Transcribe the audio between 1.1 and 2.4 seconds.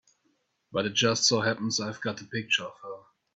so happens I've got a